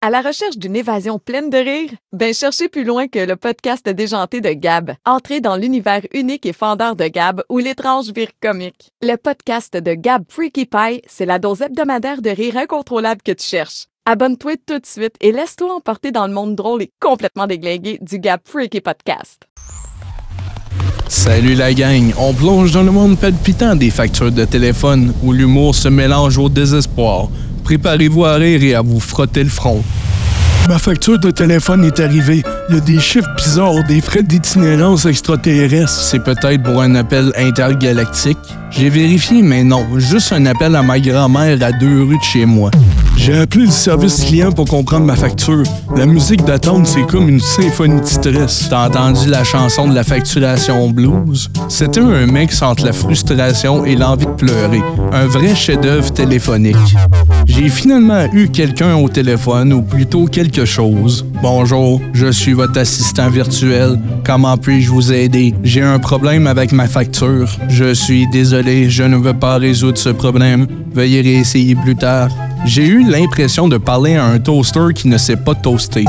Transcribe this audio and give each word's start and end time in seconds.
À 0.00 0.10
la 0.10 0.20
recherche 0.20 0.56
d'une 0.56 0.76
évasion 0.76 1.18
pleine 1.18 1.50
de 1.50 1.58
rire? 1.58 1.90
Ben 2.12 2.32
cherchez 2.32 2.68
plus 2.68 2.84
loin 2.84 3.08
que 3.08 3.18
le 3.18 3.34
podcast 3.34 3.84
déjanté 3.88 4.40
de 4.40 4.50
Gab. 4.50 4.92
Entrez 5.04 5.40
dans 5.40 5.56
l'univers 5.56 6.02
unique 6.14 6.46
et 6.46 6.52
fendeur 6.52 6.94
de 6.94 7.08
Gab 7.08 7.42
où 7.48 7.58
l'étrange 7.58 8.12
vire 8.12 8.30
comique. 8.40 8.92
Le 9.02 9.16
podcast 9.16 9.76
de 9.76 9.94
Gab 9.94 10.22
Freaky 10.28 10.66
Pie, 10.66 11.02
c'est 11.08 11.26
la 11.26 11.40
dose 11.40 11.62
hebdomadaire 11.62 12.22
de 12.22 12.30
rire 12.30 12.56
incontrôlable 12.58 13.22
que 13.22 13.32
tu 13.32 13.44
cherches. 13.44 13.86
Abonne-toi 14.06 14.52
tout 14.64 14.78
de 14.78 14.86
suite 14.86 15.16
et 15.20 15.32
laisse-toi 15.32 15.74
emporter 15.74 16.12
dans 16.12 16.28
le 16.28 16.32
monde 16.32 16.54
drôle 16.54 16.82
et 16.82 16.92
complètement 17.00 17.48
déglingué 17.48 17.98
du 18.00 18.20
Gab 18.20 18.38
Freaky 18.44 18.80
Podcast. 18.80 19.48
Salut 21.08 21.54
la 21.54 21.74
gang, 21.74 22.12
on 22.20 22.34
plonge 22.34 22.70
dans 22.70 22.84
le 22.84 22.92
monde 22.92 23.18
palpitant 23.18 23.74
des 23.74 23.90
factures 23.90 24.30
de 24.30 24.44
téléphone 24.44 25.12
où 25.24 25.32
l'humour 25.32 25.74
se 25.74 25.88
mélange 25.88 26.38
au 26.38 26.48
désespoir. 26.48 27.30
Préparez-vous 27.68 28.24
à 28.24 28.36
rire 28.36 28.62
et 28.62 28.74
à 28.74 28.80
vous 28.80 28.98
frotter 28.98 29.44
le 29.44 29.50
front. 29.50 29.84
Ma 30.70 30.78
facture 30.78 31.18
de 31.18 31.30
téléphone 31.30 31.84
est 31.84 32.00
arrivée. 32.00 32.42
Il 32.70 32.76
y 32.76 32.78
a 32.78 32.80
des 32.80 32.98
chiffres 32.98 33.28
bizarres, 33.36 33.84
des 33.86 34.00
frais 34.00 34.22
d'itinérance 34.22 35.04
extraterrestre. 35.04 35.90
C'est 35.90 36.24
peut-être 36.24 36.62
pour 36.62 36.80
un 36.80 36.94
appel 36.94 37.30
intergalactique. 37.36 38.38
J'ai 38.70 38.88
vérifié, 38.88 39.42
mais 39.42 39.64
non, 39.64 39.86
juste 39.98 40.32
un 40.32 40.46
appel 40.46 40.76
à 40.76 40.82
ma 40.82 40.98
grand-mère 40.98 41.62
à 41.62 41.70
deux 41.72 42.04
rues 42.04 42.16
de 42.16 42.22
chez 42.22 42.46
moi. 42.46 42.70
J'ai 43.18 43.36
appelé 43.36 43.66
le 43.66 43.72
service 43.72 44.24
client 44.24 44.52
pour 44.52 44.66
comprendre 44.66 45.04
ma 45.04 45.16
facture. 45.16 45.64
La 45.96 46.06
musique 46.06 46.44
d'attente, 46.44 46.86
c'est 46.86 47.04
comme 47.04 47.28
une 47.28 47.40
symphonie 47.40 48.00
de 48.00 48.06
stress. 48.06 48.68
T'as 48.70 48.86
entendu 48.86 49.28
la 49.28 49.42
chanson 49.42 49.88
de 49.88 49.94
la 49.94 50.04
facturation 50.04 50.88
blues? 50.88 51.50
C'était 51.68 52.00
un 52.00 52.26
mix 52.26 52.62
entre 52.62 52.86
la 52.86 52.92
frustration 52.92 53.84
et 53.84 53.96
l'envie 53.96 54.24
de 54.24 54.30
pleurer. 54.30 54.80
Un 55.12 55.26
vrai 55.26 55.54
chef-d'œuvre 55.56 56.12
téléphonique. 56.12 56.76
J'ai 57.46 57.68
finalement 57.68 58.26
eu 58.32 58.48
quelqu'un 58.48 58.94
au 58.94 59.08
téléphone, 59.08 59.72
ou 59.72 59.82
plutôt 59.82 60.26
quelque 60.26 60.64
chose. 60.64 61.26
Bonjour, 61.42 62.00
je 62.12 62.30
suis 62.30 62.52
votre 62.52 62.78
assistant 62.78 63.30
virtuel. 63.30 63.98
Comment 64.24 64.56
puis-je 64.56 64.90
vous 64.90 65.12
aider? 65.12 65.54
J'ai 65.64 65.82
un 65.82 65.98
problème 65.98 66.46
avec 66.46 66.70
ma 66.70 66.86
facture. 66.86 67.50
Je 67.68 67.92
suis 67.92 68.28
désolé, 68.28 68.88
je 68.88 69.02
ne 69.02 69.16
veux 69.16 69.34
pas 69.34 69.58
résoudre 69.58 69.98
ce 69.98 70.10
problème. 70.10 70.68
Veuillez 70.94 71.20
réessayer 71.20 71.74
plus 71.74 71.96
tard. 71.96 72.28
J'ai 72.66 72.86
eu 72.86 73.04
l'impression 73.08 73.68
de 73.68 73.76
parler 73.78 74.16
à 74.16 74.24
un 74.24 74.38
toaster 74.38 74.88
qui 74.94 75.08
ne 75.08 75.16
sait 75.16 75.36
pas 75.36 75.54
toaster. 75.54 76.04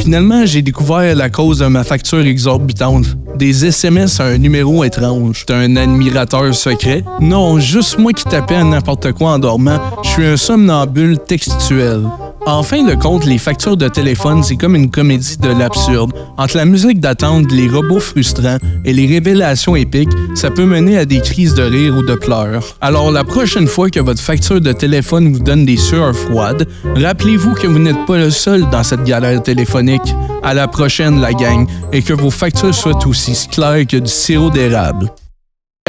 Finalement, 0.00 0.44
j'ai 0.44 0.62
découvert 0.62 1.14
la 1.14 1.30
cause 1.30 1.60
de 1.60 1.66
ma 1.66 1.84
facture 1.84 2.20
exorbitante. 2.20 3.06
Des 3.36 3.64
SMS 3.64 4.20
à 4.20 4.24
un 4.24 4.38
numéro 4.38 4.84
étrange. 4.84 5.44
Un 5.48 5.76
admirateur 5.76 6.54
secret? 6.54 7.04
Non, 7.20 7.58
juste 7.58 7.98
moi 7.98 8.12
qui 8.12 8.24
tapais 8.24 8.56
à 8.56 8.64
n'importe 8.64 9.12
quoi 9.12 9.32
en 9.32 9.38
dormant. 9.38 9.78
Je 10.02 10.08
suis 10.08 10.26
un 10.26 10.36
somnambule 10.36 11.18
textuel. 11.18 12.02
En 12.44 12.64
fin 12.64 12.82
de 12.82 12.94
compte, 12.96 13.24
les 13.24 13.38
factures 13.38 13.76
de 13.76 13.86
téléphone, 13.86 14.42
c'est 14.42 14.56
comme 14.56 14.74
une 14.74 14.90
comédie 14.90 15.36
de 15.36 15.48
l'absurde. 15.48 16.12
Entre 16.36 16.56
la 16.56 16.64
musique 16.64 16.98
d'attente, 16.98 17.52
les 17.52 17.68
robots 17.68 18.00
frustrants 18.00 18.58
et 18.84 18.92
les 18.92 19.06
révélations 19.06 19.76
épiques, 19.76 20.10
ça 20.34 20.50
peut 20.50 20.64
mener 20.64 20.98
à 20.98 21.04
des 21.04 21.20
crises 21.20 21.54
de 21.54 21.62
rire 21.62 21.96
ou 21.96 22.02
de 22.02 22.16
pleurs. 22.16 22.76
Alors 22.80 23.12
la 23.12 23.22
prochaine 23.22 23.68
fois 23.68 23.90
que 23.90 24.00
votre 24.00 24.20
facture 24.20 24.60
de 24.60 24.72
téléphone 24.72 25.32
vous 25.32 25.38
donne 25.38 25.64
des 25.64 25.76
sueurs 25.76 26.16
froides, 26.16 26.66
rappelez-vous 26.96 27.54
que 27.54 27.68
vous 27.68 27.78
n'êtes 27.78 28.06
pas 28.06 28.18
le 28.18 28.30
seul 28.30 28.68
dans 28.70 28.82
cette 28.82 29.04
galère 29.04 29.40
téléphonique. 29.40 30.12
À 30.42 30.52
la 30.52 30.66
prochaine, 30.66 31.20
la 31.20 31.32
gang, 31.32 31.68
et 31.92 32.02
que 32.02 32.12
vos 32.12 32.30
factures 32.30 32.74
soient 32.74 33.06
aussi 33.06 33.48
claires 33.52 33.86
que 33.86 33.98
du 33.98 34.10
sirop 34.10 34.50
d'érable. 34.50 35.12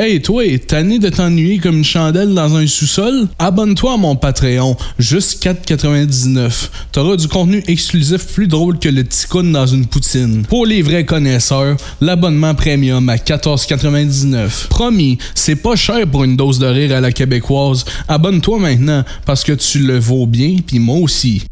Hey 0.02 0.24
toi, 0.24 0.44
tanné 0.58 0.98
de 0.98 1.08
t'ennuyer 1.08 1.60
comme 1.60 1.78
une 1.78 1.84
chandelle 1.84 2.34
dans 2.34 2.56
un 2.56 2.66
sous-sol? 2.66 3.28
Abonne-toi 3.38 3.94
à 3.94 3.98
mon 3.98 4.16
Patreon, 4.16 4.76
juste 4.98 5.46
4,99. 5.46 6.70
T'auras 6.92 7.16
du 7.16 7.28
contenu 7.28 7.62
exclusif 7.68 8.26
plus 8.34 8.48
drôle 8.48 8.80
que 8.80 8.90
le 8.90 9.06
ticoun 9.06 9.52
dans 9.52 9.68
une 9.68 9.86
poutine. 9.86 10.48
Pour 10.50 10.66
les 10.66 10.82
vrais 10.82 11.06
connaisseurs, 11.06 11.78
l'abonnement 12.02 12.56
premium 12.56 13.08
à 13.08 13.18
14,99. 13.18 14.68
Promis, 14.68 15.20
c'est 15.36 15.58
pas 15.58 15.76
cher 15.76 16.08
pour 16.08 16.24
une 16.24 16.38
dose 16.38 16.58
de 16.58 16.66
rire 16.66 16.96
à 16.96 17.00
la 17.00 17.12
québécoise. 17.12 17.86
Abonne-toi 18.08 18.58
maintenant, 18.58 19.04
parce 19.28 19.44
que 19.44 19.52
tu 19.52 19.78
le 19.78 20.00
vaux 20.00 20.26
bien, 20.26 20.56
puis 20.66 20.80
moi 20.80 20.98
aussi. 20.98 21.44